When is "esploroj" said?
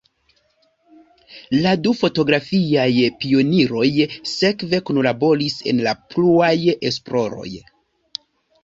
6.93-7.49